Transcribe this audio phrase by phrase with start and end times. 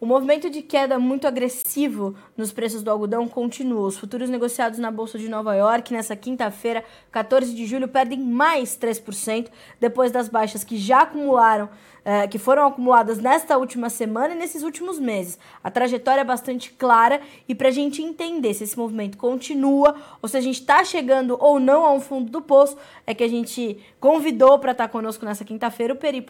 [0.00, 3.88] O movimento de queda muito agressivo nos preços do algodão continua.
[3.88, 8.78] Os futuros negociados na Bolsa de Nova York nessa quinta-feira, 14 de julho, perdem mais
[8.78, 9.48] 3%
[9.80, 11.68] depois das baixas que já acumularam
[12.08, 15.38] é, que foram acumuladas nesta última semana e nesses últimos meses.
[15.62, 20.26] A trajetória é bastante clara e para a gente entender se esse movimento continua ou
[20.26, 23.28] se a gente está chegando ou não a um fundo do poço, é que a
[23.28, 26.24] gente convidou para estar tá conosco nessa quinta-feira o Peri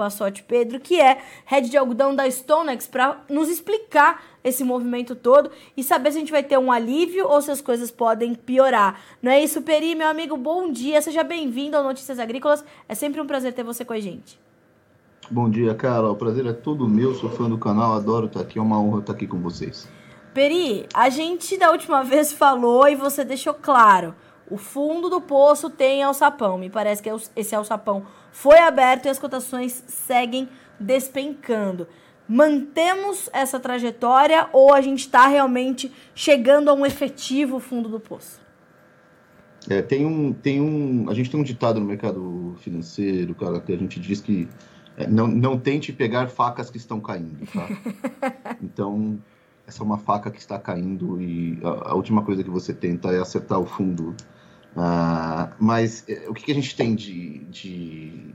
[0.49, 5.83] Pedro, que é head de algodão da Stonex, para nos explicar esse movimento todo e
[5.83, 9.01] saber se a gente vai ter um alívio ou se as coisas podem piorar.
[9.23, 10.37] Não é isso, Peri, meu amigo?
[10.37, 12.65] Bom dia, seja bem-vindo ao Notícias Agrícolas.
[12.89, 14.41] É sempre um prazer ter você com a gente.
[15.31, 16.13] Bom dia, Carol.
[16.13, 17.15] O prazer é todo meu.
[17.15, 18.59] Sou fã do canal, adoro estar aqui.
[18.59, 19.87] É uma honra estar aqui com vocês.
[20.33, 24.15] Peri, a gente da última vez falou e você deixou claro.
[24.51, 26.57] O fundo do poço tem alçapão.
[26.57, 30.49] Me parece que esse alçapão foi aberto e as cotações seguem
[30.81, 31.87] despencando.
[32.29, 38.41] Mantemos essa trajetória ou a gente está realmente chegando a um efetivo fundo do poço?
[39.69, 43.73] É, tem um, tem um, a gente tem um ditado no mercado financeiro, cara, que
[43.73, 44.49] a gente diz que
[44.97, 47.69] é, não, não tente pegar facas que estão caindo, tá?
[48.63, 49.19] Então,
[49.67, 53.13] essa é uma faca que está caindo e a, a última coisa que você tenta
[53.13, 54.15] é acertar o fundo.
[54.75, 58.35] Uh, mas é, o que, que, a gente tem de, de,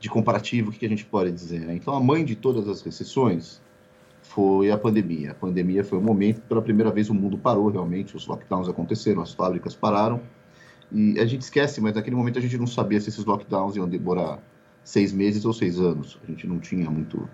[0.00, 0.70] de comparativo?
[0.70, 1.60] O que, a gente pode dizer?
[1.60, 1.76] Né?
[1.76, 3.60] Então, a mãe de todas as recessões
[4.22, 5.32] foi a pandemia.
[5.32, 9.20] A pandemia foi o momento, pela primeira vez, o mundo parou realmente, os lockdowns aconteceram,
[9.22, 10.20] as fábricas pararam.
[10.90, 13.88] E a gente esquece, mas naquele momento a gente não sabia se esses lockdowns iam
[13.88, 14.42] demorar
[14.82, 16.18] seis meses ou seis anos.
[16.24, 17.28] A gente não tinha muito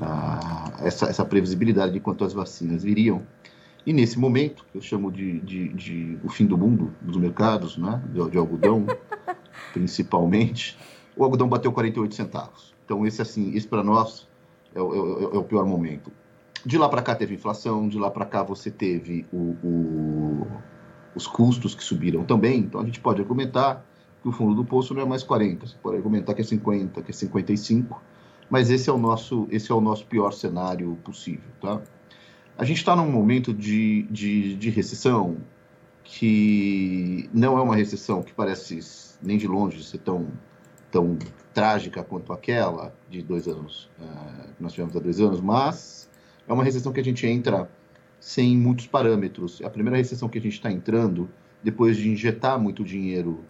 [0.00, 3.22] ah, essa, essa previsibilidade de quanto as vacinas viriam.
[3.84, 7.76] E nesse momento, que eu chamo de, de, de, o fim do mundo dos mercados,
[7.76, 8.86] né, de, de algodão,
[9.72, 10.78] principalmente,
[11.18, 12.74] o algodão bateu 48 centavos.
[12.84, 14.26] Então esse assim, esse para nós
[14.74, 16.12] é, é, é, o pior momento.
[16.64, 20.46] De lá para cá teve inflação, de lá para cá você teve o, o,
[21.14, 22.60] os custos que subiram também.
[22.60, 23.84] Então a gente pode argumentar
[24.22, 27.02] que o fundo do poço não é mais 40, você pode argumentar que é 50,
[27.02, 28.00] que é 55,
[28.50, 31.80] mas esse é o nosso, esse é o nosso pior cenário possível, tá?
[32.56, 35.36] A gente está num momento de, de, de, recessão
[36.02, 38.80] que não é uma recessão que parece
[39.22, 40.26] nem de longe ser tão,
[40.90, 41.18] tão
[41.52, 46.08] trágica quanto aquela de dois anos, uh, que nós tivemos há dois anos, mas
[46.46, 47.68] é uma recessão que a gente entra
[48.20, 49.60] sem muitos parâmetros.
[49.60, 51.28] É a primeira recessão que a gente está entrando
[51.62, 53.44] depois de injetar muito dinheiro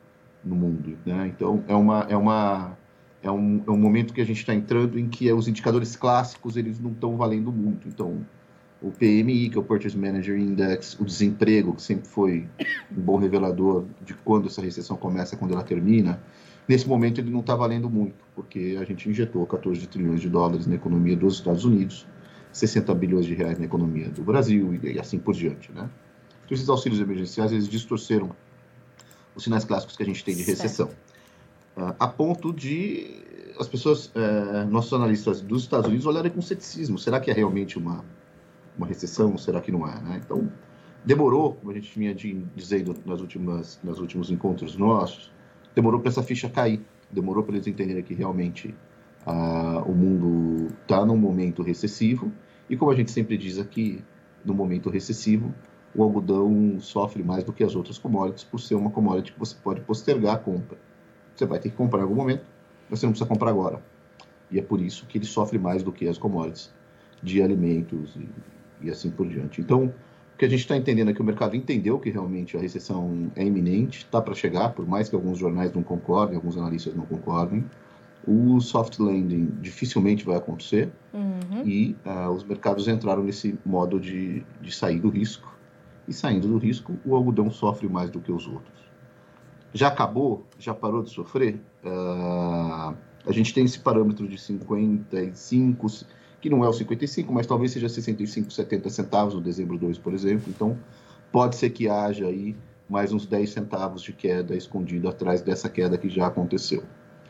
[0.45, 0.99] no mundo.
[1.05, 1.33] Né?
[1.35, 2.79] Então, é, uma, é, uma,
[3.23, 6.57] é, um, é um momento que a gente está entrando em que os indicadores clássicos
[6.57, 7.89] eles não estão valendo muito.
[7.89, 8.25] Então,
[8.81, 12.49] o PMI, que é o Purchase Manager Index, o desemprego, que sempre foi
[12.97, 16.21] um bom revelador de quando essa recessão começa, quando ela termina,
[16.69, 20.67] nesse momento ele não está valendo muito, porque a gente injetou 14 trilhões de dólares
[20.67, 22.07] na economia dos Estados Unidos,
[22.53, 25.73] 60 bilhões de reais na economia do Brasil e, assim por diante.
[25.73, 25.89] Né?
[26.45, 28.31] Então, esses auxílios emergenciais eles distorceram
[29.35, 30.89] os sinais clássicos que a gente tem de recessão.
[31.77, 33.23] Uh, a ponto de
[33.59, 36.99] as pessoas, uh, nossos analistas dos Estados Unidos, olharem com ceticismo.
[36.99, 38.05] Será que é realmente uma,
[38.77, 39.37] uma recessão?
[39.37, 40.01] Será que não é?
[40.01, 40.21] Né?
[40.25, 40.51] Então,
[41.05, 45.33] demorou, como a gente vinha de, dizendo nas últimas, nos últimos encontros nossos,
[45.75, 46.81] demorou para essa ficha cair.
[47.11, 48.75] Demorou para eles entenderem que realmente
[49.27, 52.33] uh, o mundo está num momento recessivo.
[52.69, 54.05] E como a gente sempre diz aqui,
[54.45, 55.55] no momento recessivo,
[55.95, 59.57] o algodão sofre mais do que as outras commodities por ser uma commodity que você
[59.63, 60.79] pode postergar a compra.
[61.35, 62.45] Você vai ter que comprar em algum momento,
[62.91, 63.83] mas você não precisa comprar agora.
[64.51, 66.73] E é por isso que ele sofre mais do que as commodities
[67.23, 68.29] de alimentos e,
[68.87, 69.61] e assim por diante.
[69.61, 69.93] Então,
[70.39, 73.45] que a gente está entendendo é que o mercado entendeu que realmente a recessão é
[73.45, 77.65] iminente, está para chegar, por mais que alguns jornais não concordem, alguns analistas não concordem.
[78.25, 81.65] O soft landing dificilmente vai acontecer uhum.
[81.65, 85.59] e uh, os mercados entraram nesse modo de, de sair do risco
[86.07, 88.79] e saindo do risco, o algodão sofre mais do que os outros.
[89.75, 90.47] Já acabou?
[90.59, 91.61] Já parou de sofrer?
[91.85, 92.97] Uh,
[93.27, 95.87] a gente tem esse parâmetro de 55,
[96.41, 100.13] que não é o 55, mas talvez seja 65, 70 centavos no dezembro 2, por
[100.13, 100.45] exemplo.
[100.49, 100.79] Então,
[101.33, 102.57] pode ser que haja aí
[102.89, 106.83] mais uns 10 centavos de queda escondido atrás dessa queda que já aconteceu.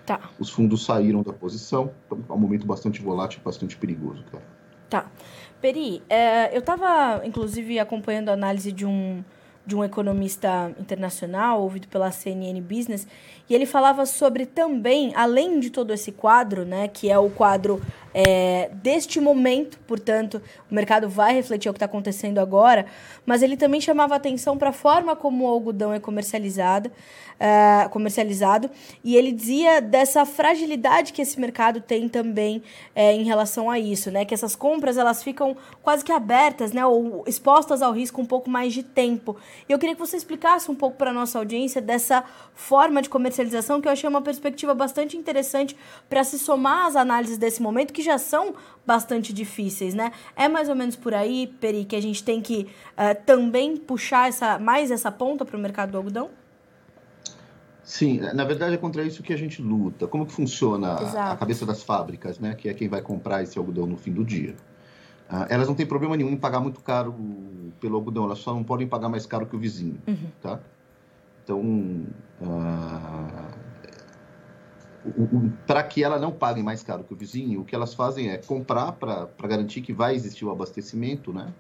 [0.06, 0.20] Tá.
[0.38, 4.44] Os fundos saíram da posição, então é um momento bastante volátil, bastante perigoso, cara.
[4.88, 5.10] Tá.
[5.60, 9.22] Peri, é, eu estava, inclusive, acompanhando a análise de um,
[9.68, 13.06] de um economista internacional, ouvido pela CNN Business,
[13.50, 17.80] e ele falava sobre também, além de todo esse quadro, né, que é o quadro
[18.14, 22.86] é, deste momento, portanto, o mercado vai refletir o que está acontecendo agora,
[23.24, 26.90] mas ele também chamava atenção para a forma como o algodão é comercializado,
[27.38, 28.70] uh, comercializado,
[29.04, 32.62] e ele dizia dessa fragilidade que esse mercado tem também
[32.94, 36.84] é, em relação a isso, né, que essas compras elas ficam quase que abertas, né,
[36.84, 39.36] ou expostas ao risco um pouco mais de tempo.
[39.68, 42.24] E eu queria que você explicasse um pouco para a nossa audiência dessa
[42.54, 45.76] forma de comercialização, que eu achei uma perspectiva bastante interessante
[46.08, 48.54] para se somar às análises desse momento, que já são
[48.86, 50.12] bastante difíceis, né?
[50.36, 54.28] É mais ou menos por aí, Peri, que a gente tem que uh, também puxar
[54.28, 56.30] essa, mais essa ponta para o mercado do algodão?
[57.88, 60.06] Sim, na verdade é contra isso que a gente luta.
[60.06, 62.54] Como que funciona a cabeça das fábricas, né?
[62.54, 64.54] Que é quem vai comprar esse algodão no fim do dia.
[65.30, 67.14] Uh, elas não têm problema nenhum em pagar muito caro
[67.80, 70.30] pelo algodão, elas só não podem pagar mais caro que o vizinho, uhum.
[70.40, 70.58] tá?
[71.44, 71.60] Então,
[72.40, 73.58] uh,
[75.66, 78.38] para que ela não pague mais caro que o vizinho, o que elas fazem é
[78.38, 81.52] comprar para garantir que vai existir o abastecimento, né?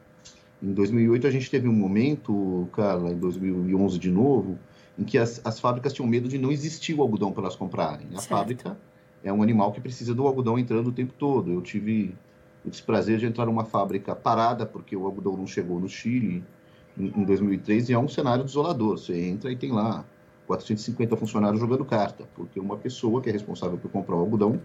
[0.62, 4.58] Em 2008 a gente teve um momento, Carla, em 2011 de novo,
[4.98, 8.08] em que as, as fábricas tinham medo de não existir o algodão para elas comprarem.
[8.08, 8.28] A certo.
[8.28, 8.76] fábrica
[9.22, 11.52] é um animal que precisa do algodão entrando o tempo todo.
[11.52, 12.14] Eu tive
[12.68, 16.44] o desprazer de entrar numa fábrica parada porque o algodão não chegou no Chile
[16.96, 18.98] em, em 2003 e é um cenário desolador.
[18.98, 20.04] Você entra e tem lá
[20.46, 24.60] 450 funcionários jogando carta, porque uma pessoa que é responsável por comprar o algodão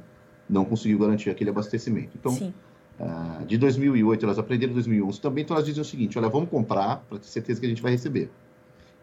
[0.49, 2.11] não conseguiu garantir aquele abastecimento.
[2.17, 2.53] Então,
[2.99, 6.49] uh, de 2008, elas aprenderam em 2011 também, então elas dizem o seguinte, olha, vamos
[6.49, 8.29] comprar para ter certeza que a gente vai receber.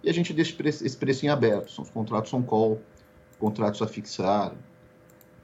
[0.03, 2.81] E a gente deixa esse preço em aberto, são os contratos on call,
[3.38, 4.53] contratos a fixar,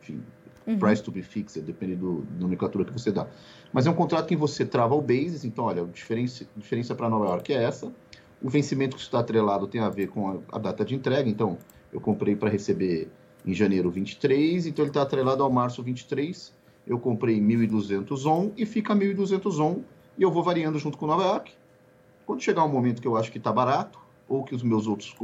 [0.00, 0.22] enfim,
[0.66, 0.78] uhum.
[0.78, 3.26] price to be fixed, depende do, da nomenclatura que você dá.
[3.72, 7.08] Mas é um contrato que você trava o basis, então, olha, a diferença, diferença para
[7.08, 7.92] Nova York é essa,
[8.42, 11.28] o vencimento que está atrelado tem a ver com a, a data de entrega.
[11.28, 11.58] Então,
[11.92, 13.08] eu comprei para receber
[13.46, 16.54] em janeiro 23, então ele está atrelado ao março 23.
[16.86, 19.82] Eu comprei 1.200 ON e fica 1.200 ON
[20.18, 21.52] e eu vou variando junto com Nova York.
[22.24, 23.98] Quando chegar um momento que eu acho que está barato
[24.28, 25.14] ou que os meus outros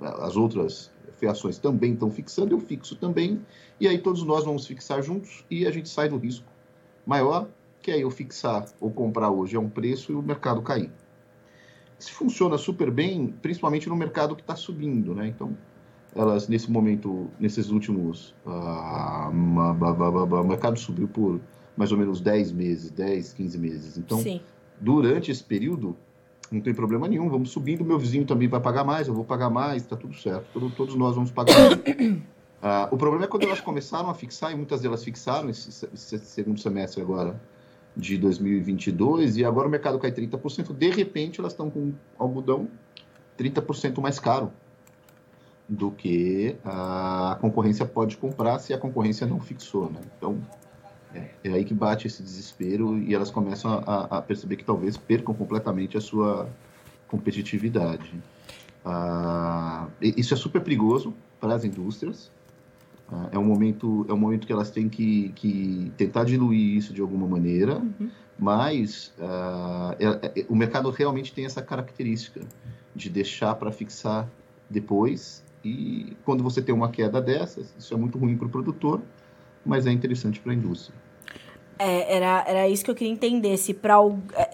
[0.00, 0.91] as outras
[1.22, 3.40] fiações também estão fixando, eu fixo também
[3.78, 6.46] e aí todos nós vamos fixar juntos e a gente sai do risco
[7.06, 7.46] maior
[7.80, 10.90] que aí eu fixar ou comprar hoje é um preço e o mercado cair
[12.10, 15.28] funciona super bem, principalmente no mercado que está subindo, né?
[15.28, 15.56] Então,
[16.16, 21.40] elas nesse momento, nesses últimos, uh, o mercado subiu por
[21.76, 23.98] mais ou menos 10 meses, 10, 15 meses.
[23.98, 24.40] Então, Sim.
[24.80, 25.96] durante esse período,
[26.52, 29.50] não tem problema nenhum, vamos subindo, meu vizinho também vai pagar mais, eu vou pagar
[29.50, 31.72] mais, está tudo certo, todos nós vamos pagar mais.
[31.74, 36.18] Uh, o problema é quando elas começaram a fixar, e muitas delas fixaram esse, esse
[36.18, 37.40] segundo semestre agora,
[37.96, 40.74] de 2022 e agora o mercado cai 30%.
[40.74, 42.68] De repente, elas estão com algodão
[43.38, 44.52] 30% mais caro
[45.68, 49.90] do que a concorrência pode comprar se a concorrência não fixou.
[49.90, 50.00] Né?
[50.16, 50.38] Então,
[51.14, 54.96] é, é, aí que bate esse desespero e elas começam a, a perceber que talvez
[54.96, 56.48] percam completamente a sua
[57.08, 58.12] competitividade.
[58.84, 62.30] Ah, isso é super perigoso para as indústrias,
[63.30, 67.00] é um momento, é um momento que elas têm que, que tentar diluir isso de
[67.00, 68.10] alguma maneira, uhum.
[68.38, 72.40] mas uh, é, é, o mercado realmente tem essa característica
[72.94, 74.28] de deixar para fixar
[74.68, 75.44] depois.
[75.64, 79.00] E quando você tem uma queda dessas, isso é muito ruim para o produtor,
[79.64, 80.98] mas é interessante para a indústria.
[81.78, 83.96] É, era, era isso que eu queria entender, se, pra,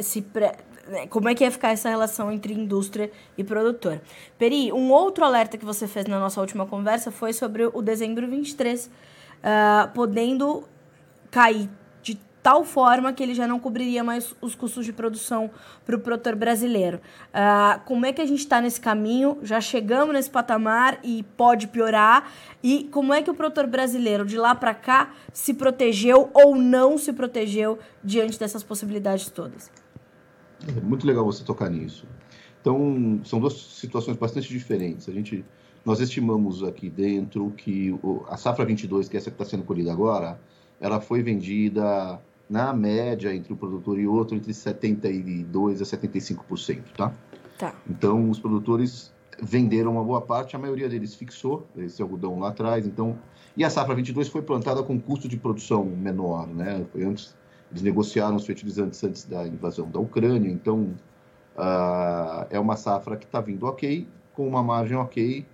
[0.00, 0.54] se pra,
[0.88, 4.00] né, como é que ia ficar essa relação entre indústria e produtor.
[4.38, 8.26] Peri, um outro alerta que você fez na nossa última conversa foi sobre o dezembro
[8.26, 8.90] 23, uh,
[9.42, 10.64] ah, podendo
[11.30, 11.68] cair
[12.42, 15.50] tal forma que ele já não cobriria mais os custos de produção
[15.84, 17.00] para o produtor brasileiro.
[17.28, 19.38] Uh, como é que a gente está nesse caminho?
[19.42, 22.30] Já chegamos nesse patamar e pode piorar?
[22.62, 26.96] E como é que o produtor brasileiro de lá para cá se protegeu ou não
[26.98, 29.70] se protegeu diante dessas possibilidades todas?
[30.66, 32.06] É muito legal você tocar nisso.
[32.60, 35.08] Então, são duas situações bastante diferentes.
[35.08, 35.44] A gente,
[35.84, 39.92] nós estimamos aqui dentro que a safra 22, que é essa que está sendo colhida
[39.92, 40.40] agora,
[40.80, 47.12] ela foi vendida na média entre um produtor e outro entre 72 a 75%, tá?
[47.58, 47.74] Tá.
[47.88, 52.86] Então, os produtores venderam uma boa parte, a maioria deles fixou esse algodão lá atrás,
[52.86, 53.18] então,
[53.56, 56.84] e a safra 22 foi plantada com custo de produção menor, né?
[56.92, 57.36] Foi antes
[57.70, 60.94] eles negociaram os fertilizantes antes da invasão da Ucrânia, então
[61.56, 65.46] uh, é uma safra que está vindo ok, com uma margem ok.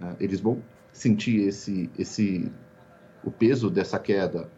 [0.00, 2.50] Uh, eles vão sentir esse, esse,
[3.22, 4.50] o peso dessa queda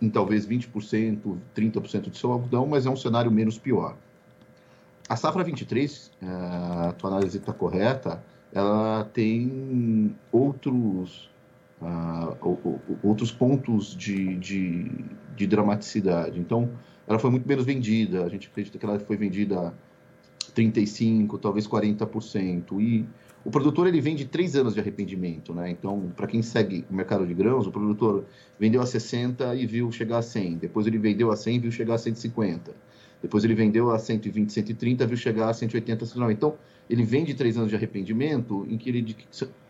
[0.00, 3.96] em talvez 20%, 30% do seu algodão, mas é um cenário menos pior.
[5.08, 6.26] a safra 23, é,
[6.88, 8.22] a tua análise está correta,
[8.52, 11.30] ela tem outros,
[11.82, 14.90] uh, outros pontos de, de,
[15.36, 16.40] de, dramaticidade.
[16.40, 16.70] Então,
[17.06, 18.24] ela foi muito menos vendida.
[18.24, 19.74] A gente acredita que ela foi vendida
[20.54, 22.80] 35%, talvez 40%.
[22.80, 23.06] E
[23.46, 25.70] o produtor ele vende três anos de arrependimento, né?
[25.70, 28.24] Então, para quem segue o mercado de grãos, o produtor
[28.58, 30.56] vendeu a 60 e viu chegar a 100.
[30.56, 32.74] Depois ele vendeu a 100 e viu chegar a 150.
[33.22, 36.32] Depois ele vendeu a 120, 130, viu chegar a 180, 190.
[36.36, 36.58] Então,
[36.90, 39.16] ele vende três anos de arrependimento, em que ele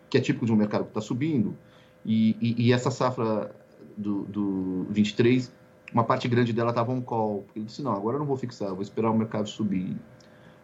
[0.09, 1.55] que é típico de um mercado que está subindo.
[2.03, 3.55] E, e, e, essa safra
[3.95, 5.53] do, do 23,
[5.93, 7.45] uma parte grande dela estava um call.
[7.55, 9.95] Ele disse, não, agora eu não vou fixar, vou esperar o mercado subir.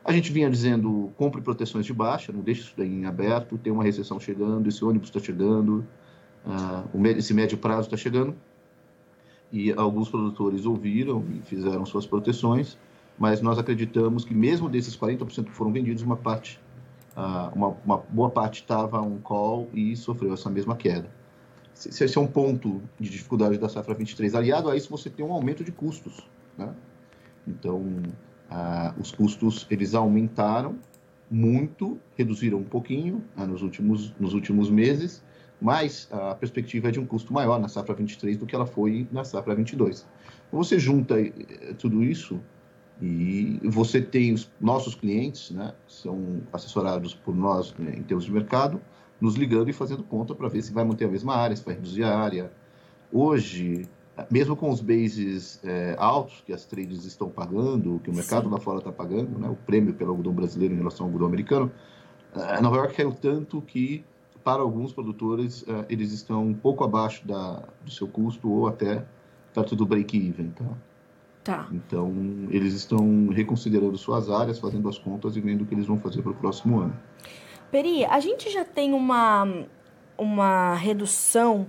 [0.04, 3.73] A gente vinha dizendo, compre proteções de baixa, não deixe isso daí em aberto, tem
[3.73, 5.87] uma recessão chegando, esse ônibus está chegando,
[6.44, 8.35] uh, esse médio prazo está chegando
[9.52, 12.78] e alguns produtores ouviram e fizeram suas proteções,
[13.18, 16.59] mas nós acreditamos que mesmo desses 40% que foram vendidos, uma parte,
[17.14, 21.09] uh, uma, uma, boa parte estava um call e sofreu essa mesma queda.
[21.75, 24.35] Esse é um ponto de dificuldade da safra 23.
[24.35, 26.21] Aliado a isso, você tem um aumento de custos.
[26.56, 26.73] Né?
[27.47, 28.02] Então,
[28.52, 30.76] uh, os custos eles aumentaram
[31.30, 35.25] muito, reduziram um pouquinho uh, nos, últimos, nos últimos meses,
[35.61, 39.06] mas a perspectiva é de um custo maior na safra 23 do que ela foi
[39.11, 40.06] na safra 22.
[40.50, 41.32] Você junta eh,
[41.78, 42.40] tudo isso
[43.00, 48.32] e você tem os nossos clientes, né, são assessorados por nós né, em termos de
[48.32, 48.80] mercado,
[49.21, 51.75] nos ligando e fazendo conta para ver se vai manter a mesma área, se vai
[51.75, 52.52] reduzir a área.
[53.12, 53.88] Hoje,
[54.31, 58.50] mesmo com os bases é, altos que as trades estão pagando, que o mercado Sim.
[58.50, 61.71] lá fora está pagando, né, o prêmio pelo algodão brasileiro em relação ao algodão americano,
[62.35, 64.05] a Nova York caiu tanto que
[64.43, 69.05] para alguns produtores, uh, eles estão um pouco abaixo da, do seu custo ou até
[69.55, 70.64] perto do break-even, tá?
[71.45, 71.69] Tá.
[71.73, 72.12] Então,
[72.50, 76.23] eles estão reconsiderando suas áreas, fazendo as contas e vendo o que eles vão fazer
[76.23, 76.97] para o próximo ano.
[77.71, 79.67] Peri, a gente já tem uma,
[80.17, 81.67] uma redução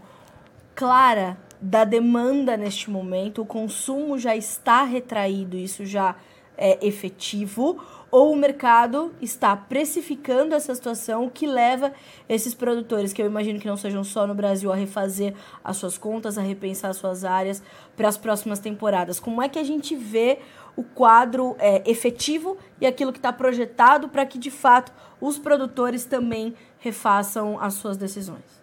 [0.76, 6.14] clara da demanda neste momento, o consumo já está retraído, isso já
[6.58, 11.94] é efetivo, ou o mercado está precificando essa situação, o que leva
[12.28, 15.98] esses produtores, que eu imagino que não sejam só no Brasil, a refazer as suas
[15.98, 17.64] contas, a repensar as suas áreas
[17.96, 19.18] para as próximas temporadas.
[19.18, 20.40] Como é que a gente vê
[20.76, 24.92] o quadro é, efetivo e aquilo que está projetado para que, de fato,
[25.22, 28.62] os produtores também refaçam as suas decisões?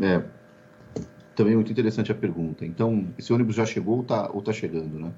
[0.00, 0.37] É,
[1.38, 2.66] também é muito interessante a pergunta.
[2.66, 5.12] Então, esse ônibus já chegou ou está ou tá chegando, né?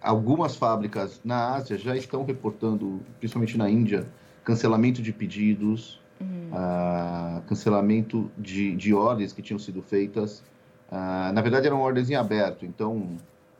[0.00, 4.06] Algumas fábricas na Ásia já estão reportando, principalmente na Índia,
[4.42, 6.48] cancelamento de pedidos, uhum.
[6.50, 10.42] uh, cancelamento de, de ordens que tinham sido feitas.
[10.90, 12.64] Uh, na verdade, eram ordens em aberto.
[12.64, 13.10] Então,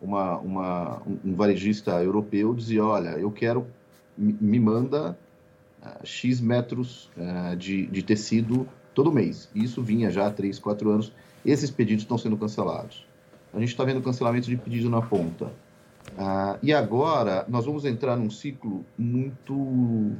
[0.00, 3.66] uma, uma, um varejista europeu dizia: Olha, eu quero,
[4.16, 5.18] me manda
[5.82, 7.10] uh, X metros
[7.58, 9.50] de, de tecido todo mês.
[9.54, 11.12] Isso vinha já há 3, 4 anos.
[11.44, 13.06] Esses pedidos estão sendo cancelados.
[13.52, 15.52] A gente está vendo cancelamento de pedido na ponta.
[16.16, 20.12] Ah, e agora nós vamos entrar num ciclo muito,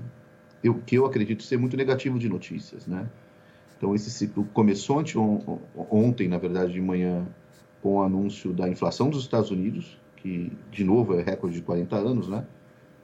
[0.62, 3.08] eu, que eu acredito ser muito negativo de notícias, né?
[3.76, 5.18] Então esse ciclo começou ontem,
[5.90, 7.26] ontem, na verdade, de manhã,
[7.82, 11.96] com o anúncio da inflação dos Estados Unidos, que de novo é recorde de 40
[11.96, 12.46] anos, né?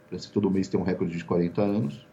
[0.09, 2.07] Parece que todo mês tem um recorde de 40 anos.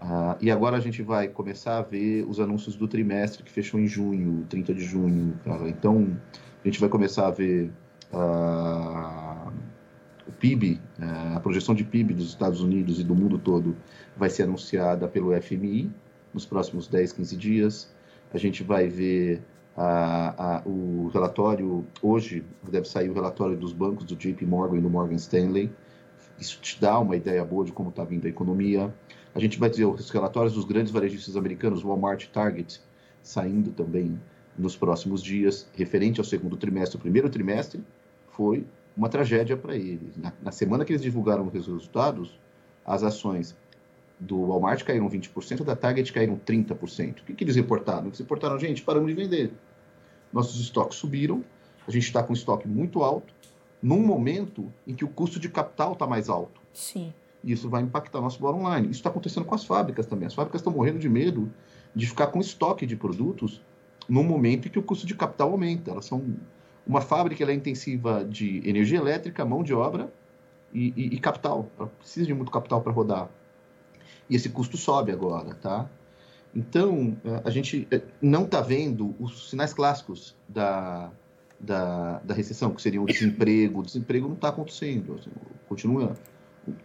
[0.00, 3.80] Ah, e agora a gente vai começar a ver os anúncios do trimestre que fechou
[3.80, 5.38] em junho, 30 de junho.
[5.44, 5.68] Cara.
[5.68, 6.16] Então
[6.64, 7.70] a gente vai começar a ver
[8.12, 9.50] ah,
[10.26, 13.76] o PIB, é, a projeção de PIB dos Estados Unidos e do mundo todo
[14.16, 15.90] vai ser anunciada pelo FMI
[16.32, 17.94] nos próximos 10, 15 dias.
[18.32, 19.42] A gente vai ver
[19.76, 24.80] a, a, o relatório, hoje deve sair o relatório dos bancos do JP Morgan e
[24.80, 25.72] do Morgan Stanley.
[26.38, 28.92] Isso te dá uma ideia boa de como está vindo a economia.
[29.34, 32.80] A gente vai ter os relatórios dos grandes varejistas americanos, Walmart e Target,
[33.22, 34.18] saindo também
[34.56, 36.96] nos próximos dias, referente ao segundo trimestre.
[36.98, 37.82] O primeiro trimestre
[38.30, 38.66] foi
[38.96, 40.16] uma tragédia para eles.
[40.16, 42.38] Na, na, semana que eles divulgaram os resultados,
[42.84, 43.56] as ações
[44.18, 47.20] do Walmart caíram 20%, da Target caíram 30%.
[47.20, 48.06] O que, que eles reportaram?
[48.06, 49.52] Eles reportaram, gente, paramos de vender.
[50.32, 51.44] Nossos estoques subiram,
[51.86, 53.32] a gente está com estoque muito alto,
[53.80, 56.60] num momento em que o custo de capital está mais alto.
[56.72, 57.14] Sim.
[57.42, 58.88] Isso vai impactar nosso bottom line.
[58.88, 60.26] Isso está acontecendo com as fábricas também.
[60.26, 61.50] As fábricas estão morrendo de medo
[61.94, 63.62] de ficar com estoque de produtos
[64.08, 65.90] num momento em que o custo de capital aumenta.
[65.90, 66.36] Elas são
[66.86, 70.12] uma fábrica é intensiva de energia elétrica, mão de obra
[70.72, 71.70] e, e, e capital.
[71.78, 73.28] Ela precisa de muito capital para rodar.
[74.28, 75.88] E esse custo sobe agora, tá?
[76.54, 81.10] Então, é, a gente é, não está vendo os sinais clássicos da,
[81.60, 83.80] da, da, recessão, que seriam o desemprego.
[83.80, 85.14] O desemprego não está acontecendo.
[85.14, 85.30] Assim,
[85.68, 86.14] continua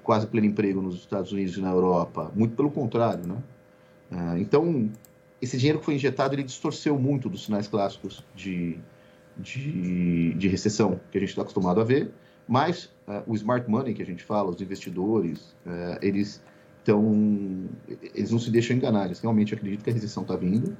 [0.03, 2.31] quase pleno emprego nos Estados Unidos e na Europa.
[2.35, 3.37] Muito pelo contrário, né?
[4.11, 4.89] Uh, então,
[5.41, 8.77] esse dinheiro que foi injetado, ele distorceu muito dos sinais clássicos de,
[9.37, 12.11] de, de recessão que a gente está acostumado a ver,
[12.47, 16.43] mas uh, o smart money que a gente fala, os investidores, uh, eles
[16.79, 17.69] estão,
[18.13, 20.77] eles não se deixam enganar, eles realmente acreditam que a recessão está vindo,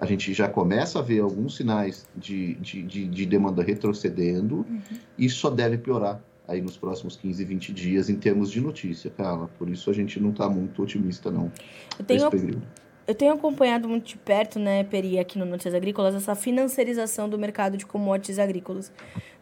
[0.00, 4.80] a gente já começa a ver alguns sinais de, de, de, de demanda retrocedendo, uhum.
[5.16, 9.10] e isso só deve piorar aí nos próximos 15, 20 dias em termos de notícia,
[9.10, 9.48] Carla.
[9.58, 11.50] Por isso a gente não está muito otimista, não.
[11.98, 12.62] Eu tenho,
[13.06, 17.38] eu tenho acompanhado muito de perto, né, Peri, aqui no Notícias Agrícolas, essa financiarização do
[17.38, 18.92] mercado de commodities agrícolas.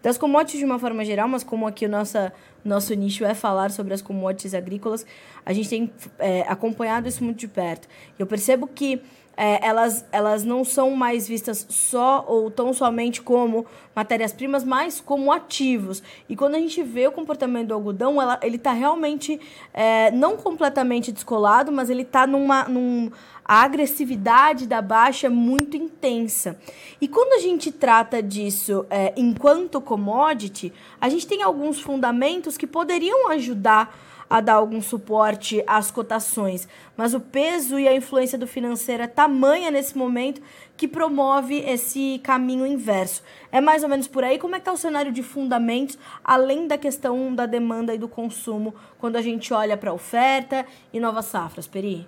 [0.02, 2.32] Das commodities de uma forma geral, mas como aqui o nossa,
[2.64, 5.04] nosso nicho é falar sobre as commodities agrícolas,
[5.44, 7.86] a gente tem é, acompanhado isso muito de perto.
[8.18, 9.02] Eu percebo que
[9.42, 13.64] é, elas, elas não são mais vistas só ou tão somente como
[13.96, 16.02] matérias-primas, mas como ativos.
[16.28, 19.40] E quando a gente vê o comportamento do algodão, ela, ele está realmente
[19.72, 22.64] é, não completamente descolado, mas ele está numa.
[22.64, 23.10] Num,
[23.42, 26.58] a agressividade da baixa é muito intensa.
[27.00, 30.70] E quando a gente trata disso é, enquanto commodity,
[31.00, 33.98] a gente tem alguns fundamentos que poderiam ajudar
[34.30, 39.08] a dar algum suporte às cotações, mas o peso e a influência do financeiro é
[39.08, 40.40] tamanha nesse momento
[40.76, 43.24] que promove esse caminho inverso.
[43.50, 44.38] É mais ou menos por aí.
[44.38, 48.06] Como é que está o cenário de fundamentos, além da questão da demanda e do
[48.06, 52.06] consumo, quando a gente olha para a oferta e novas safras, Peri?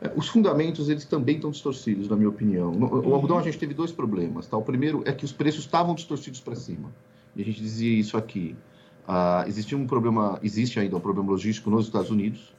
[0.00, 2.70] É, os fundamentos eles também estão distorcidos, na minha opinião.
[2.70, 3.08] Uhum.
[3.08, 4.46] O algodão a gente teve dois problemas.
[4.46, 4.56] Tá?
[4.56, 6.90] O primeiro é que os preços estavam distorcidos para cima.
[7.34, 8.56] E a gente dizia isso aqui.
[9.10, 12.54] Uh, existe um problema, existe ainda um problema logístico nos Estados Unidos.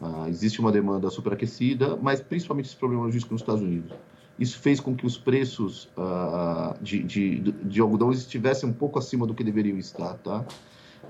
[0.00, 3.92] Uh, existe uma demanda superaquecida, mas principalmente esse problema logístico nos Estados Unidos.
[4.38, 9.26] Isso fez com que os preços uh, de, de, de, algodão estivessem um pouco acima
[9.26, 10.42] do que deveriam estar, tá?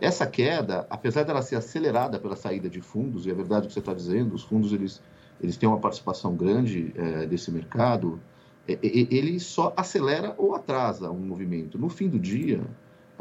[0.01, 3.75] Essa queda, apesar dela ser acelerada pela saída de fundos, e é verdade o que
[3.75, 5.01] você está dizendo, os fundos eles,
[5.41, 8.19] eles têm uma participação grande é, desse mercado,
[8.67, 11.79] é, ele só acelera ou atrasa um movimento.
[11.79, 12.63] No fim do dia,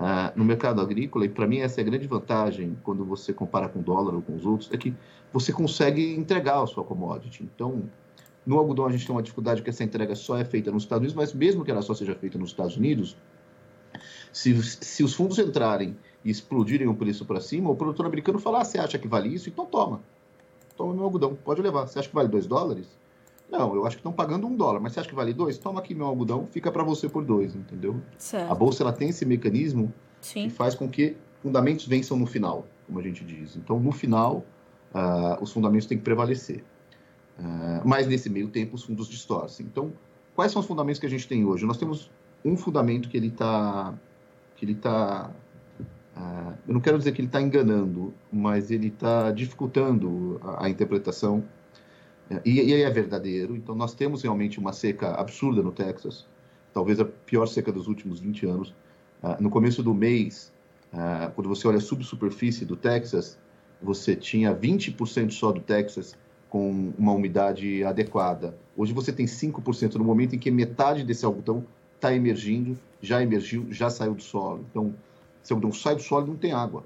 [0.04, 3.70] ah, no mercado agrícola, e para mim essa é a grande vantagem quando você compara
[3.70, 4.96] com o dólar ou com os outros, é que
[5.32, 7.44] você consegue entregar a sua commodity.
[7.44, 7.84] Então,
[8.44, 11.02] no algodão a gente tem uma dificuldade que essa entrega só é feita nos Estados
[11.04, 13.16] Unidos, mas mesmo que ela só seja feita nos Estados Unidos,
[14.34, 15.96] se, se os fundos entrarem
[16.26, 19.32] e explodirem o preço para cima, o produtor americano fala, ah, você acha que vale
[19.32, 19.50] isso?
[19.50, 20.02] Então toma.
[20.76, 21.86] Toma meu algodão, pode levar.
[21.86, 22.88] Você acha que vale 2 dólares?
[23.52, 25.58] Não, eu acho que estão pagando um dólar, mas você acha que vale dois?
[25.58, 28.02] Toma aqui meu algodão, fica para você por dois, entendeu?
[28.18, 28.50] Certo.
[28.50, 30.44] A bolsa ela tem esse mecanismo Sim.
[30.44, 33.58] que faz com que fundamentos vençam no final, como a gente diz.
[33.58, 34.46] Então, no final,
[34.96, 36.64] uh, os fundamentos têm que prevalecer.
[37.38, 39.66] Uh, mas nesse meio tempo, os fundos distorcem.
[39.66, 39.92] Então,
[40.34, 41.66] quais são os fundamentos que a gente tem hoje?
[41.66, 42.10] Nós temos
[42.46, 43.94] um fundamento que ele está,
[44.56, 45.30] que ele está
[46.16, 50.70] Uh, eu não quero dizer que ele está enganando, mas ele está dificultando a, a
[50.70, 51.42] interpretação
[52.46, 53.56] e, e é verdadeiro.
[53.56, 56.26] Então, nós temos realmente uma seca absurda no Texas,
[56.74, 58.70] talvez a pior seca dos últimos 20 anos.
[59.22, 60.52] Uh, no começo do mês,
[60.94, 63.38] uh, quando você olha a subsuperfície do Texas,
[63.82, 66.16] você tinha 20% só do Texas
[66.50, 68.58] com uma umidade adequada.
[68.76, 71.66] Hoje você tem 5% no momento em que metade desse algodão
[71.96, 74.66] está emergindo, já emergiu, já saiu do solo.
[74.70, 74.94] Então,
[75.42, 76.84] se o algodão sai do solo, não tem água.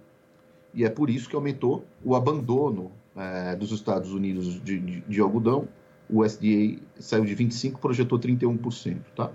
[0.74, 5.22] E é por isso que aumentou o abandono é, dos Estados Unidos de, de, de,
[5.22, 5.68] algodão,
[6.10, 8.98] o USDA saiu de 25%, projetou 31%.
[9.16, 9.32] Tá?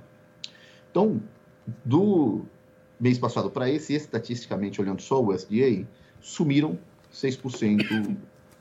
[0.91, 1.21] Então,
[1.85, 2.43] do
[2.99, 5.87] mês passado para esse, estatisticamente olhando só o USDA,
[6.21, 6.79] sumiram
[7.13, 8.17] 6%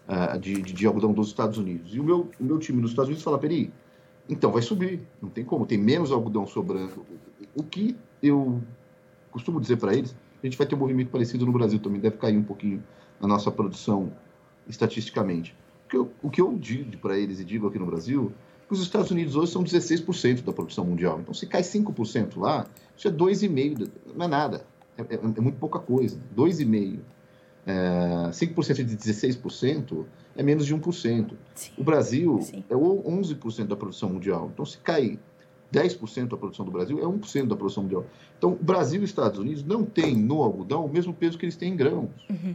[0.09, 1.93] uh, de, de, de, algodão dos Estados Unidos.
[1.93, 3.71] E o meu, o meu time nos Estados Unidos fala, peraí,
[4.29, 7.05] então vai subir, não tem como, tem menos algodão sobrando.
[7.55, 8.61] O que eu
[9.31, 12.17] costumo dizer para eles, a gente vai ter um movimento parecido no Brasil também, deve
[12.17, 12.81] cair um pouquinho
[13.19, 14.11] a nossa produção
[14.69, 15.55] estatisticamente.
[15.85, 18.31] O que eu, o que eu digo para eles e digo aqui no Brasil,
[18.67, 21.19] que os Estados Unidos hoje são 16% da produção mundial.
[21.19, 24.63] Então, se cai 5% lá, isso é 2,5%, não é nada.
[24.95, 26.19] É, é, é muito pouca coisa.
[26.37, 26.99] 2,5%.
[27.65, 30.05] É, 5% de 16%
[30.35, 31.33] é menos de 1%.
[31.55, 31.71] Sim.
[31.77, 32.63] O Brasil Sim.
[32.69, 34.49] é 11% da produção mundial.
[34.53, 35.19] Então, se cai
[35.73, 38.05] 10% da produção do Brasil, é 1% da produção mundial.
[38.37, 41.45] Então, o Brasil e os Estados Unidos não têm no algodão o mesmo peso que
[41.45, 42.09] eles têm em grãos.
[42.29, 42.53] Uhum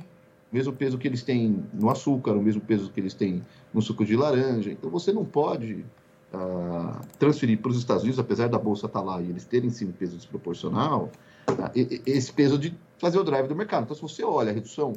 [0.55, 4.05] mesmo peso que eles têm no açúcar, o mesmo peso que eles têm no suco
[4.05, 4.71] de laranja.
[4.71, 5.85] Então você não pode
[6.33, 9.69] ah, transferir para os Estados Unidos, apesar da bolsa estar tá lá e eles terem
[9.69, 11.11] sim um peso desproporcional,
[11.49, 13.83] ah, esse peso de fazer o drive do mercado.
[13.83, 14.93] Então, se você olha a redução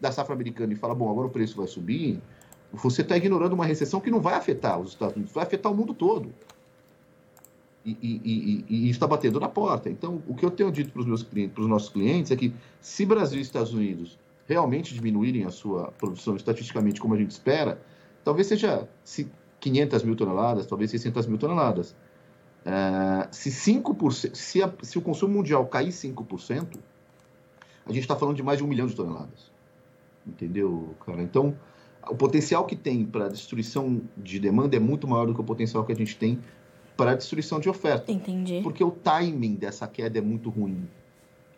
[0.00, 2.18] da safra americana e fala, bom, agora o preço vai subir,
[2.72, 5.76] você está ignorando uma recessão que não vai afetar os Estados Unidos, vai afetar o
[5.76, 6.32] mundo todo.
[7.84, 9.90] E, e, está batendo na porta.
[9.90, 12.36] Então, o que eu tenho dito para os meus clientes, para os nossos clientes, é
[12.36, 14.16] que se Brasil e Estados Unidos
[14.52, 17.80] realmente diminuírem a sua produção estatisticamente como a gente espera,
[18.24, 18.88] talvez seja
[19.60, 21.94] 500 mil toneladas, talvez 600 mil toneladas.
[22.64, 26.78] Uh, se 5%, se, a, se o consumo mundial cair 5%,
[27.84, 29.50] a gente está falando de mais de um milhão de toneladas.
[30.26, 31.22] Entendeu, cara?
[31.22, 31.56] Então,
[32.08, 35.84] o potencial que tem para destruição de demanda é muito maior do que o potencial
[35.84, 36.38] que a gente tem
[36.96, 38.12] para destruição de oferta.
[38.12, 38.60] Entendi.
[38.62, 40.88] Porque o timing dessa queda é muito ruim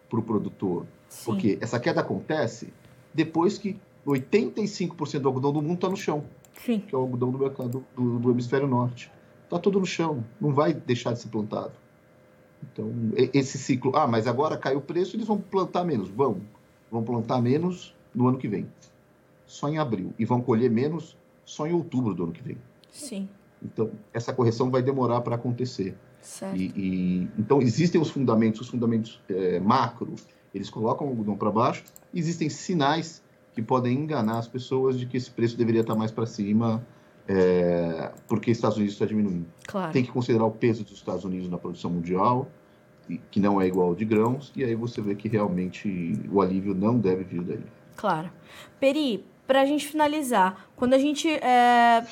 [0.08, 0.86] para o produtor.
[1.08, 1.24] Sim.
[1.26, 2.72] Porque essa queda acontece
[3.14, 6.24] depois que 85% do algodão do mundo está no chão.
[6.64, 6.80] Sim.
[6.80, 9.10] Que é o algodão do mercado do, do hemisfério norte.
[9.44, 11.72] Está todo no chão, não vai deixar de ser plantado.
[12.72, 12.90] Então,
[13.32, 13.92] esse ciclo.
[13.94, 16.08] Ah, mas agora caiu o preço, eles vão plantar menos.
[16.08, 16.40] Vão.
[16.90, 18.66] Vão plantar menos no ano que vem.
[19.46, 20.14] Só em abril.
[20.18, 22.56] E vão colher menos só em outubro do ano que vem.
[22.90, 23.28] Sim.
[23.62, 25.96] Então, essa correção vai demorar para acontecer.
[26.20, 26.56] Certo.
[26.56, 30.14] E, e, então, existem os fundamentos, os fundamentos é, macro,
[30.54, 31.84] eles colocam o algodão para baixo.
[32.14, 36.26] Existem sinais que podem enganar as pessoas de que esse preço deveria estar mais para
[36.26, 36.84] cima,
[37.28, 39.46] é, porque os Estados Unidos está diminuindo.
[39.66, 39.92] Claro.
[39.92, 42.48] Tem que considerar o peso dos Estados Unidos na produção mundial,
[43.30, 46.74] que não é igual ao de grãos, e aí você vê que realmente o alívio
[46.74, 47.64] não deve vir daí.
[47.96, 48.30] Claro.
[48.80, 52.06] Peri, para a gente finalizar, quando a gente é,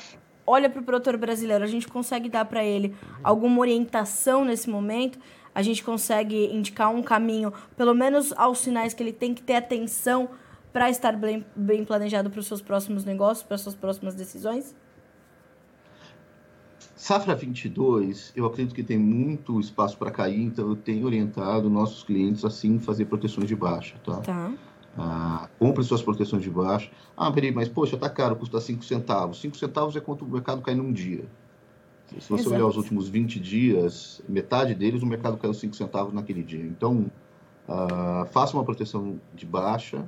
[0.45, 5.19] olha para o produtor brasileiro, a gente consegue dar para ele alguma orientação nesse momento?
[5.53, 9.55] A gente consegue indicar um caminho, pelo menos aos sinais que ele tem que ter
[9.55, 10.29] atenção
[10.71, 14.75] para estar bem, bem planejado para os seus próximos negócios, para as suas próximas decisões?
[16.95, 22.01] Safra 22, eu acredito que tem muito espaço para cair, então eu tenho orientado nossos
[22.01, 24.17] clientes assim fazer proteções de baixa, tá?
[24.21, 24.51] Tá.
[24.97, 26.89] Ah, compre suas proteções de baixa.
[27.17, 29.41] Ah, peraí, mas poxa, tá caro, custa 5 centavos.
[29.41, 31.25] 5 centavos é quanto o mercado cai num dia.
[32.19, 32.55] Se você Exato.
[32.55, 36.63] olhar os últimos 20 dias, metade deles o mercado caiu 5 centavos naquele dia.
[36.63, 37.09] Então,
[37.67, 40.07] ah, faça uma proteção de baixa,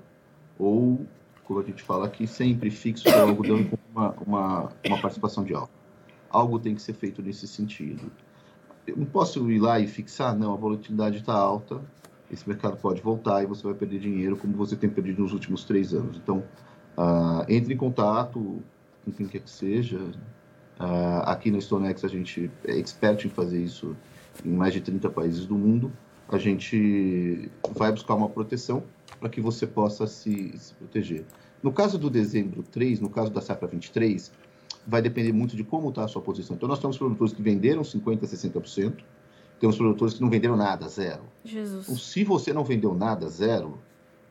[0.58, 1.06] ou,
[1.44, 5.54] como a gente fala aqui, sempre fixo o algodão com uma, uma, uma participação de
[5.54, 5.74] alta.
[6.30, 8.12] Algo tem que ser feito nesse sentido.
[8.86, 10.36] Eu não posso ir lá e fixar?
[10.36, 11.82] Não, a volatilidade está alta,
[12.32, 15.64] esse mercado pode voltar e você vai perder dinheiro como você tem perdido nos últimos
[15.64, 16.18] três anos.
[16.18, 16.44] Então,
[16.98, 18.62] uh, entre em contato
[19.06, 20.00] com quem quer que seja.
[20.80, 23.96] Uh, aqui na StoneX a gente é expert em fazer isso
[24.44, 25.92] em mais de 30 países do mundo.
[26.28, 28.84] A gente vai buscar uma proteção
[29.20, 31.24] para que você possa se, se proteger.
[31.62, 34.32] No caso do dezembro 3, no caso da safra 23,
[34.86, 36.56] vai depender muito de como está a sua posição.
[36.56, 39.04] Então, nós temos produtores que venderam 50%, 60%,
[39.60, 41.24] temos produtores que não venderam nada, zero.
[41.44, 41.86] Jesus.
[41.86, 43.80] Então, se você não vendeu nada, zero,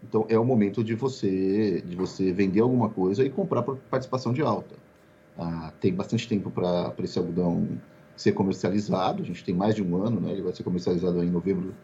[0.03, 4.33] então é o momento de você, de você vender alguma coisa e comprar por participação
[4.33, 4.77] de alta.
[5.37, 7.69] Ah, tem bastante tempo para esse algodão
[8.17, 10.33] ser comercializado, a gente tem mais de um ano, né?
[10.33, 11.75] ele vai ser comercializado em novembro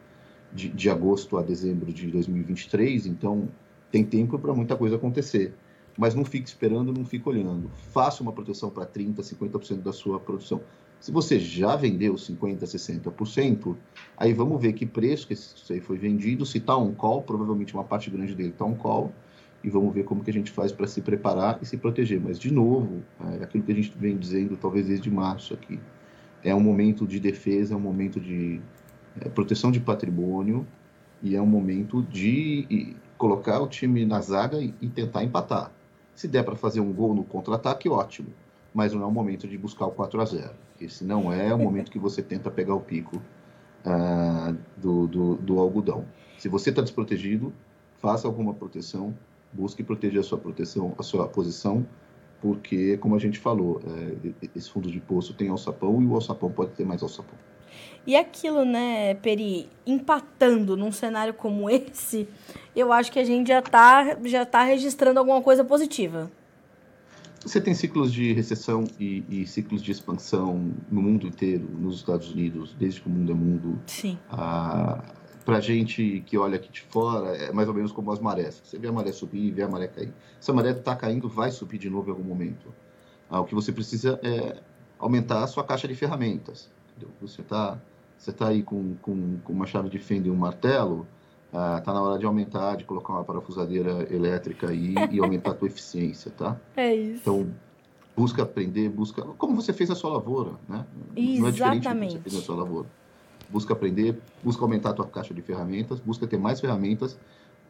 [0.52, 3.48] de, de agosto a dezembro de 2023, então
[3.90, 5.52] tem tempo para muita coisa acontecer.
[5.98, 7.68] Mas não fique esperando, não fique olhando.
[7.92, 10.60] Faça uma proteção para 30%, 50% da sua produção.
[11.00, 13.76] Se você já vendeu 50%, 60%,
[14.16, 16.46] aí vamos ver que preço que isso aí foi vendido.
[16.46, 19.12] Se está um call, provavelmente uma parte grande dele está um call.
[19.62, 22.20] E vamos ver como que a gente faz para se preparar e se proteger.
[22.20, 23.02] Mas, de novo,
[23.38, 25.78] é aquilo que a gente vem dizendo, talvez desde março aqui.
[26.42, 28.60] É um momento de defesa, é um momento de
[29.20, 30.66] é, proteção de patrimônio
[31.22, 35.70] e é um momento de colocar o time na zaga e, e tentar empatar.
[36.14, 38.28] Se der para fazer um gol no contra-ataque, ótimo.
[38.72, 41.58] Mas não é o momento de buscar o 4 a 0 Esse não é o
[41.58, 43.20] momento que você tenta pegar o pico
[43.84, 46.04] uh, do, do, do algodão.
[46.38, 47.52] Se você está desprotegido,
[47.98, 49.14] faça alguma proteção,
[49.52, 51.86] busque proteger a sua proteção, a sua posição,
[52.40, 56.50] porque, como a gente falou, é, esse fundo de poço tem alçapão e o alçapão
[56.50, 57.38] pode ter mais alçapão.
[58.06, 62.26] E aquilo, né, Peri, empatando num cenário como esse,
[62.74, 66.30] eu acho que a gente já está já tá registrando alguma coisa positiva.
[67.42, 72.30] Você tem ciclos de recessão e, e, ciclos de expansão no mundo inteiro, nos Estados
[72.30, 73.80] Unidos, desde que o mundo é mundo.
[73.86, 74.18] Sim.
[74.30, 75.02] Ah,
[75.44, 78.60] Para gente que olha aqui de fora, é mais ou menos como as marés.
[78.64, 80.12] Você vê a maré subir, vê a maré cair.
[80.38, 82.72] Se a maré está caindo, vai subir de novo em algum momento.
[83.28, 84.60] Ah, o que você precisa é
[84.98, 86.70] aumentar a sua caixa de ferramentas.
[86.90, 87.10] Entendeu?
[87.20, 87.78] Você está
[88.20, 91.06] você tá aí com, com, com uma chave de fenda e um martelo,
[91.50, 95.54] ah, tá na hora de aumentar, de colocar uma parafusadeira elétrica aí e aumentar a
[95.54, 96.60] tua eficiência, tá?
[96.76, 97.22] É isso.
[97.22, 97.50] Então,
[98.14, 99.22] busca aprender, busca...
[99.22, 100.84] Como você fez na sua lavoura, né?
[101.16, 101.40] Exatamente.
[101.40, 102.88] Não é diferente do que você fez na sua lavoura.
[103.50, 107.18] Busca aprender, busca aumentar a tua caixa de ferramentas, busca ter mais ferramentas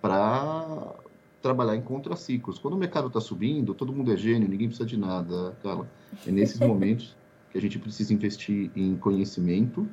[0.00, 0.94] para
[1.40, 2.58] trabalhar em contraciclos.
[2.58, 5.88] Quando o mercado está subindo, todo mundo é gênio, ninguém precisa de nada, cara.
[6.26, 7.16] É nesses momentos
[7.50, 9.88] que a gente precisa investir em conhecimento,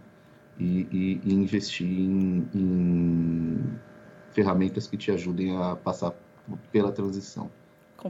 [0.60, 3.64] e, e, e investir em, em,
[4.32, 6.14] ferramentas que te ajudem a passar
[6.72, 7.50] pela transição.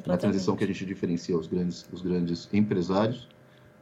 [0.05, 3.27] Na transição que a gente diferencia os grandes, os grandes empresários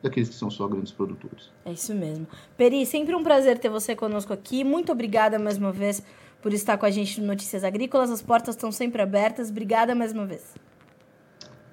[0.05, 1.51] daqueles que são só grandes produtores.
[1.65, 2.27] É isso mesmo.
[2.55, 4.63] Peri, sempre um prazer ter você conosco aqui.
[4.63, 6.01] Muito obrigada mais uma vez
[6.41, 8.11] por estar com a gente no Notícias Agrícolas.
[8.11, 9.49] As portas estão sempre abertas.
[9.49, 10.55] Obrigada mais uma vez.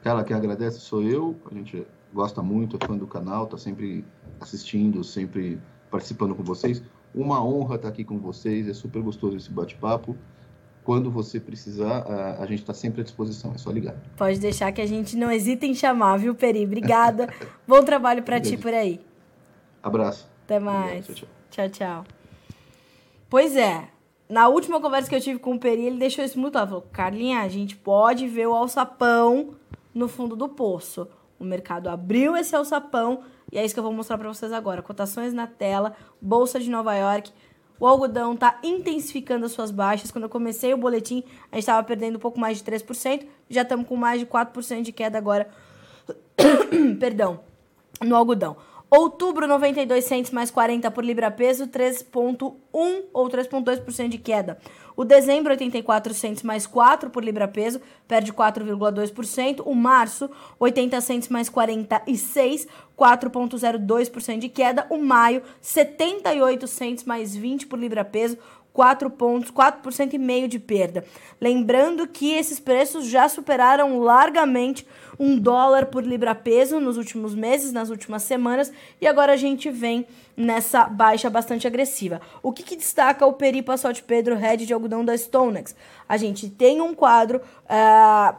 [0.03, 1.37] Cara, quem agradece sou eu.
[1.51, 4.05] A gente gosta muito, é fã do canal, está sempre
[4.41, 6.83] assistindo, sempre participando com vocês.
[7.15, 8.67] Uma honra estar aqui com vocês.
[8.67, 10.17] É super gostoso esse bate-papo
[10.85, 12.05] quando você precisar,
[12.41, 13.95] a, gente está sempre à disposição, é só ligar.
[14.17, 16.65] Pode deixar que a gente não hesita em chamar, viu, Peri?
[16.65, 17.33] Obrigada.
[17.67, 19.01] Bom trabalho para ti por aí.
[19.83, 20.29] Abraço.
[20.45, 21.09] Até mais.
[21.09, 21.69] Obrigado, tchau, tchau.
[21.69, 22.05] tchau, tchau.
[23.31, 23.89] Pois é,
[24.29, 26.69] na última conversa que eu tive com o Peri, ele deixou isso muito claro.
[26.69, 29.55] Falou, Carlinha, a gente pode ver o alçapão
[29.95, 31.07] no fundo do poço.
[31.39, 34.81] O mercado abriu esse alçapão e é isso que eu vou mostrar para vocês agora.
[34.81, 37.31] Cotações na tela, Bolsa de Nova York,
[37.83, 40.13] o algodão está intensificando as suas baixas.
[40.13, 43.27] Quando eu comecei o boletim, a gente estava perdendo um pouco mais de 3%.
[43.51, 45.51] Já estamos com mais de 4% de queda agora.
[47.01, 47.41] Perdão,
[48.01, 48.57] no algodão.
[48.95, 54.59] Outubro, 92 centos mais 40 por libra peso, 3,1 ou 3,2% de queda.
[54.95, 59.63] O dezembro, 84 centos mais 4 por libra peso, perde 4,2%.
[59.65, 64.87] O março, 80 centos mais 46, 4,02% de queda.
[64.91, 68.37] O maio, 78 centos mais 20 por libra peso,
[68.73, 71.05] 4 pontos, 4% e meio de perda.
[71.41, 74.87] Lembrando que esses preços já superaram largamente
[75.19, 79.71] um dólar por libra peso nos últimos meses, nas últimas semanas, e agora a gente
[79.71, 80.07] vem
[80.37, 82.21] nessa baixa bastante agressiva.
[82.43, 85.75] O que, que destaca o Peri Passote Pedro Red de algodão da Stonex?
[86.09, 88.37] A gente tem um quadro uh,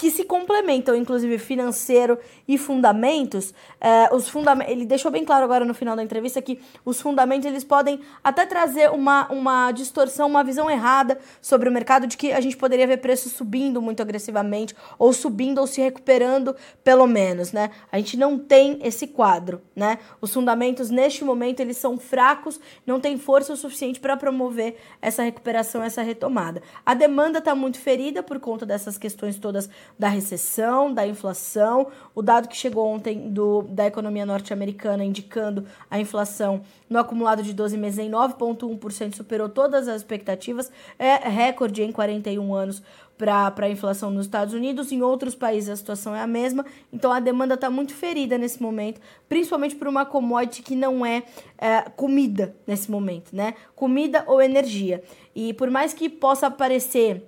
[0.00, 3.52] que se complementam, inclusive financeiro e fundamentos.
[3.78, 7.44] É, os fundam ele deixou bem claro agora no final da entrevista que os fundamentos
[7.44, 12.32] eles podem até trazer uma, uma distorção, uma visão errada sobre o mercado de que
[12.32, 17.52] a gente poderia ver preços subindo muito agressivamente ou subindo ou se recuperando pelo menos,
[17.52, 17.70] né?
[17.92, 19.98] A gente não tem esse quadro, né?
[20.18, 25.22] Os fundamentos neste momento eles são fracos, não tem força o suficiente para promover essa
[25.22, 26.62] recuperação, essa retomada.
[26.86, 31.88] A demanda está muito ferida por conta dessas questões todas da recessão, da inflação.
[32.14, 37.52] O dado que chegou ontem do, da economia norte-americana indicando a inflação no acumulado de
[37.52, 42.82] 12 meses em 9,1% superou todas as expectativas, é recorde em 41 anos
[43.20, 44.90] para a inflação nos Estados Unidos.
[44.90, 48.62] Em outros países a situação é a mesma, então a demanda está muito ferida nesse
[48.62, 51.22] momento, principalmente por uma commodity que não é,
[51.58, 53.54] é comida nesse momento, né?
[53.76, 55.02] Comida ou energia.
[55.34, 57.22] E por mais que possa parecer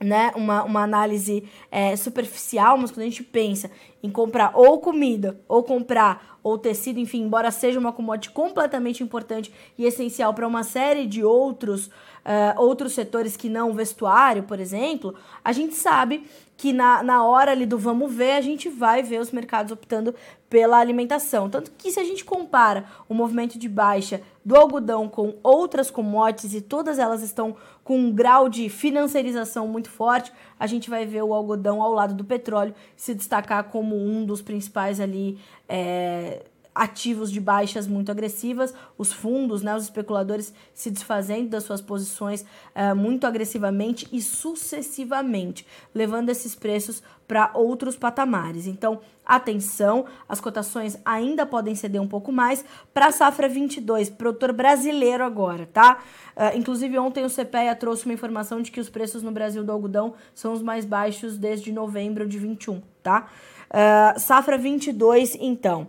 [0.00, 3.70] né, uma, uma análise é, superficial, mas quando a gente pensa
[4.02, 9.52] em comprar ou comida, ou comprar ou tecido, enfim, embora seja uma commodity completamente importante
[9.76, 15.14] e essencial para uma série de outros, uh, outros setores que não vestuário, por exemplo,
[15.42, 16.24] a gente sabe
[16.56, 20.14] que na, na hora ali do vamos ver, a gente vai ver os mercados optando
[20.48, 21.50] pela alimentação.
[21.50, 26.54] Tanto que se a gente compara o movimento de baixa do algodão com outras commodities
[26.54, 31.22] e todas elas estão com um grau de financiarização muito forte, a gente vai ver
[31.22, 35.38] o algodão ao lado do petróleo se destacar como um dos principais ali.
[35.68, 36.42] É,
[36.76, 42.42] ativos de baixas muito agressivas, os fundos, né, os especuladores se desfazendo das suas posições
[42.42, 48.66] uh, muito agressivamente e sucessivamente, levando esses preços para outros patamares.
[48.66, 54.52] Então, atenção, as cotações ainda podem ceder um pouco mais para a safra 22, produtor
[54.52, 55.98] brasileiro agora, tá?
[56.36, 59.72] Uh, inclusive, ontem o CPEA trouxe uma informação de que os preços no Brasil do
[59.72, 63.28] algodão são os mais baixos desde novembro de 21, tá?
[63.70, 65.88] Uh, safra 22, então.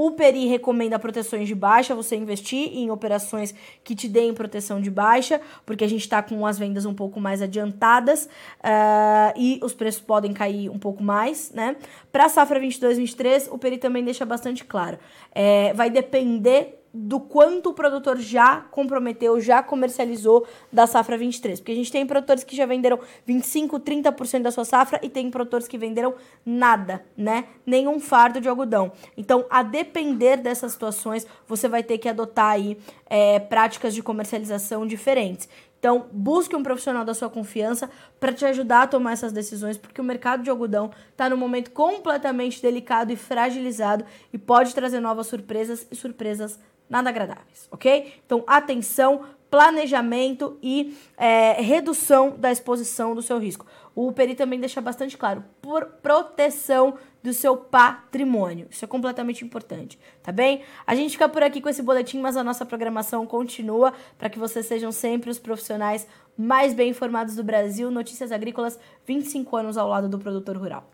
[0.00, 4.92] O Peri recomenda proteções de baixa, você investir em operações que te deem proteção de
[4.92, 8.26] baixa, porque a gente está com as vendas um pouco mais adiantadas
[8.60, 11.74] uh, e os preços podem cair um pouco mais, né?
[12.12, 15.00] Para a safra 22-23, o Peri também deixa bastante claro.
[15.34, 21.60] É, vai depender do quanto o produtor já comprometeu, já comercializou da safra 23.
[21.60, 25.30] Porque a gente tem produtores que já venderam 25, 30% da sua safra e tem
[25.30, 27.44] produtores que venderam nada, né?
[27.66, 28.90] Nenhum fardo de algodão.
[29.16, 34.86] Então, a depender dessas situações, você vai ter que adotar aí é, práticas de comercialização
[34.86, 35.48] diferentes.
[35.78, 40.00] Então, busque um profissional da sua confiança para te ajudar a tomar essas decisões, porque
[40.00, 45.28] o mercado de algodão está num momento completamente delicado e fragilizado e pode trazer novas
[45.28, 48.14] surpresas e surpresas nada agradáveis, ok?
[48.24, 53.66] Então, atenção, planejamento e é, redução da exposição do seu risco.
[53.94, 58.68] O PERI também deixa bastante claro, por proteção do seu patrimônio.
[58.70, 60.62] Isso é completamente importante, tá bem?
[60.86, 64.38] A gente fica por aqui com esse boletim, mas a nossa programação continua para que
[64.38, 67.90] vocês sejam sempre os profissionais mais bem informados do Brasil.
[67.90, 70.88] Notícias Agrícolas, 25 anos ao lado do produtor rural.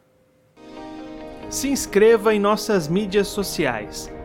[1.50, 4.13] Se inscreva em nossas mídias sociais.